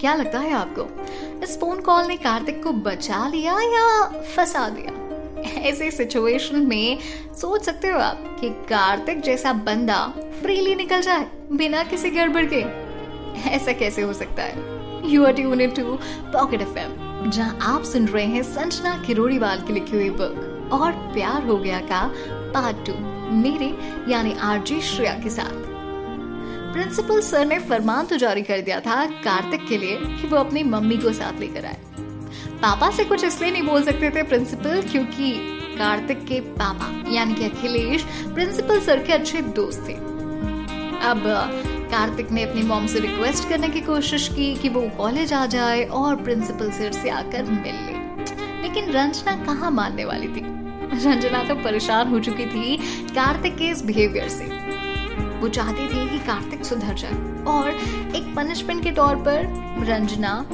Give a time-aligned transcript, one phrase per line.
[0.00, 0.82] क्या लगता है आपको?
[1.44, 5.02] इस फ़ोन कॉल ने कार्तिक को बचा लिया या फंसा दिया?
[5.60, 6.98] ऐसे सिचुएशन में
[7.40, 10.06] सोच सकते हो आप कि कार्तिक जैसा बंदा
[10.42, 12.60] फ्रीली निकल जाए, बिना किसी गड़बड़ के।
[13.50, 14.54] ऐसा कैसे हो सकता है?
[15.10, 15.98] You are tune to
[16.32, 20.92] pocket F M जहाँ आप सुन रहे हैं संजना किरोड़ीवाल की लिखी हुई बुक और
[20.92, 22.92] प्यार हो गया का पार्ट टू
[23.36, 23.76] मेरे,
[24.12, 25.65] यानी आरजी श्रेया के साथ।
[26.76, 30.62] प्रिंसिपल सर ने फरमान तो जारी कर दिया था कार्तिक के लिए कि वो अपनी
[30.62, 31.76] मम्मी को साथ लेकर आए।
[32.62, 35.32] पापा से कुछ इसलिए नहीं बोल सकते थे प्रिंसिपल क्योंकि
[35.78, 38.02] कार्तिक के पापा, यानी कि अखिलेश,
[38.34, 39.92] प्रिंसिपल सर के अच्छे दोस्त थे।
[41.02, 41.22] अब,
[41.90, 45.84] कार्तिक ने अपनी मॉम से रिक्वेस्ट करने की कोशिश की कि वो कॉलेज आ जाए
[45.84, 50.42] और प्रिंसिपल सर से आकर मिल ले। लेकिन रंजना कहाँ मानने वाली थी?
[51.04, 52.76] रंजना तो परेशान हो चुकी थी
[53.14, 54.66] कार्तिक के इस बिहेवियर से।
[55.40, 57.70] वो चाहती थी कि कार्तिक सुधर जाए। और
[58.16, 60.46] एक पनिशमेंट के तौर पर रंजना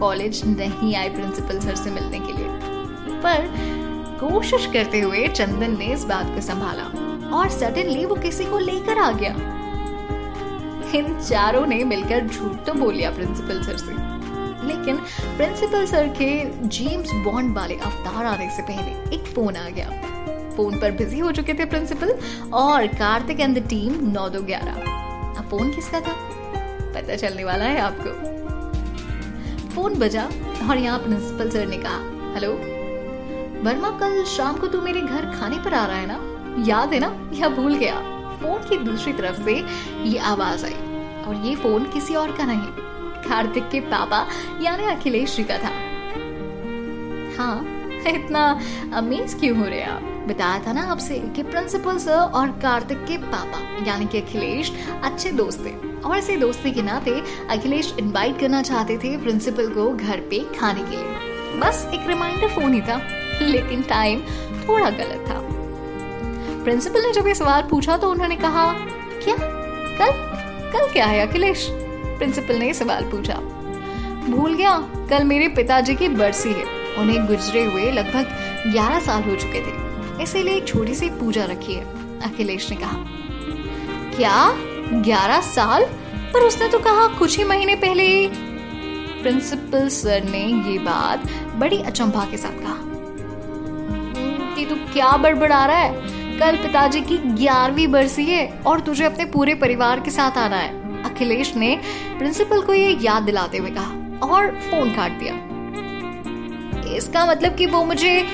[0.00, 2.48] कॉलेज नहीं आई प्रिंसिपल सर से मिलने के लिए।
[3.22, 3.48] पर
[4.20, 6.84] कोशिश करते हुए चंदन ने इस बात को संभाला
[7.36, 9.34] और सडनली वो किसी को लेकर आ गया।
[10.94, 14.04] इन चारों ने मिलकर झूठ तो बोलिया प्रिंसिपल सर से।
[14.66, 14.96] लेकिन
[15.36, 16.28] प्रिंसिपल सर के
[16.68, 19.90] जेम्स बॉन्ड वाले अवतार आने से पहले एक फ़ोन आ गया।
[20.56, 22.14] फ़ोन पर बिज़ी हो चुके थे प्रिंसिपल
[22.54, 26.14] और कार्तिक एंड द टीम नौ दो ग्यारह। अब फ़ोन किसका था?
[26.94, 28.10] पता चलने वाला है आपको।
[29.74, 30.24] फ़ोन बजा
[30.68, 31.98] और यहाँ प्रिंसिपल सर ने कहा,
[32.34, 32.52] हेलो,
[33.62, 36.18] वर्मा, कल शाम को तू मेरे घर खाने पर आ रहा है ना?
[36.66, 37.12] याद है ना?
[37.34, 37.94] या भूल गया?
[38.40, 39.54] फ़ोन की दूसरी तरफ़ से
[40.04, 40.74] ये आवाज़ आई
[41.22, 42.68] और ये फ़ोन किसी और का नहीं,
[43.22, 44.26] कार्तिक के पापा
[44.62, 45.70] यानी अखिलेश जी का था।
[47.38, 47.56] हाँ
[48.08, 48.42] इतना
[48.94, 50.12] अमेज क्यों हो रहे आप?
[50.28, 54.72] बताया था ना आपसे कि प्रिंसिपल सर और कार्तिक के पापा, यानी कि अखिलेश,
[55.04, 59.96] अच्छे दोस्त थे। और इसी दोस्ती के नाते अखिलेश इनवाइट करना चाहते थे प्रिंसिपल को
[59.96, 63.02] घर पे खाने के लिए। बस एक रिमाइंडर फ़ोन ही था,
[63.42, 64.20] लेकिन टाइम
[64.68, 65.40] थोड़ा गलत था।
[66.64, 68.72] प्रिंसिपल ने जब ये सवाल पूछा तो उन्होंने कहा,
[69.24, 69.36] क्या?
[69.98, 70.12] कल?
[70.72, 71.66] कल क्या है अखिलेश?
[72.18, 73.34] प्रिंसिपल ने सवाल पूछा।
[74.28, 74.78] भूल गया,
[75.10, 76.64] कल मेरे पिताजी की बरसी है।
[76.98, 78.26] उन्हें गुजरे हुए लगभग
[78.72, 81.84] 11 साल हो चुके थे। इसीलिए एक छोटी सी पूजा रखी है,
[82.20, 82.96] अखिलेश ने कहा।
[84.16, 84.54] क्या?
[84.92, 85.84] ग्यारह साल?
[86.34, 88.28] पर उसने तो कहा, कुछ ही महीने पहले
[89.22, 91.22] प्रिंसिपल सर ने ये बात
[91.56, 92.76] बड़ी अचंभा के साथ कहा।
[94.54, 96.16] कि तू क्या बड़बड़ा रहा है?
[96.38, 101.02] कल पिताजी की ग्यारहवीं बरसी है और तुझे अपने पूरे परिवार के साथ आना है।
[101.02, 101.80] अखिलेश ने
[102.18, 103.90] प्रिंसिपल को ये याद दिलाते हुए कहा
[104.26, 105.34] और फ़ोन काट दिया।
[106.96, 108.26] इसका मतलब कि वो मुझे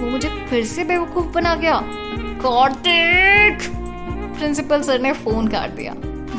[0.00, 1.80] वो मुझे फिर से बेवकूफ़ बना गया।
[2.44, 3.58] कार्तिक!
[4.38, 5.92] प्रिंसिपल सर ने फ़ोन काट दिया।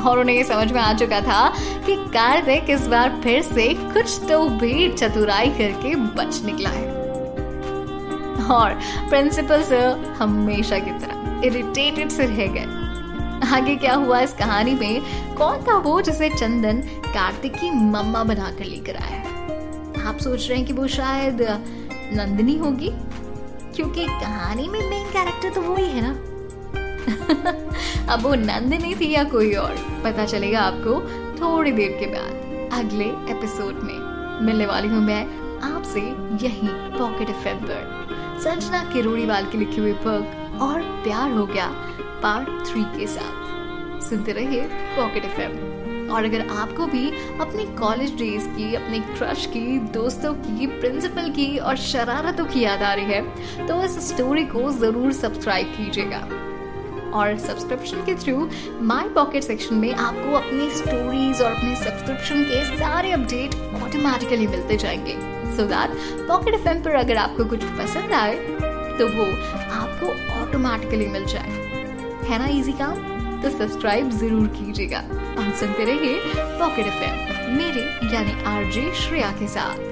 [0.04, 1.48] और उन्हें ये समझ में आ चुका था
[1.86, 6.90] कि कार्तिक इस बार फिर से कुछ तो भी चतुराई करके बच निकला है।
[8.52, 8.80] और
[9.10, 12.66] प्रिंसिपल सर हमेशा की तरह इरिटेटेड से रह गए।
[13.56, 15.02] आगे क्या हुआ इस कहानी में?
[15.36, 20.68] कौन था वो जिसे चंदन कार्तिक की मम्मा बनाकर लेकर आया आप सोच रहे हैं
[20.68, 21.42] कि वो शायद
[22.14, 22.92] नंदिनी होगी?
[23.76, 26.32] क्योंकि कहानी में मेन कैरेक्टर तो वो ही है ना।
[28.14, 31.02] अब वो नंदिनी थी या कोई और, पता चलेगा आपको
[31.36, 34.12] थोड़ी देर के बाद, अगले एपिसोड में।
[34.46, 35.26] मिलने वाली हूँ मैं
[35.76, 36.00] आपसे
[36.48, 38.08] यही पॉकेट एफ़ पर
[38.44, 41.68] संजना किरोड़ीवाल की लिखी हुई बुक और प्यार हो गया
[42.24, 43.52] पार्ट थ्री के साथ।
[44.10, 45.81] सुनते रहिए पॉकेट एफ़
[46.12, 47.10] और अगर आपको भी
[47.42, 52.82] अपनी कॉलेज डेज़ की, अपने क्रश की, दोस्तों की प्रिंसिपल की और शरारतों की याद
[52.82, 56.28] आ रही है तो इस स्टोरी को ज़रूर सब्सक्राइब कीजिएगा।
[57.12, 58.48] और सब्सक्रिप्शन के थ्रू
[58.82, 64.78] माई पॉकेट सेक्शन में आपको अपनी स्टोरीज और अपने सब्सक्रिप्शन के सारे अपडेट ऑटोमेटिकली मिलते
[64.78, 65.16] जाएँगे।
[65.58, 68.36] सो दैट पॉकेट एफ़ पर अगर आपको कुछ पसंद आए
[69.00, 69.26] तो वो
[69.74, 71.60] आपको ऑटोमेटिकली मिल जाए।
[72.28, 73.21] है ना इजी काम?
[73.42, 75.00] तो सब्सक्राइब ज़रूर कीजिएगा।
[75.38, 76.20] और सुनते रहिए
[76.60, 77.82] पॉकेट एफ़ मेरे,
[78.14, 79.91] यानी आरजे श्रेया के साथ।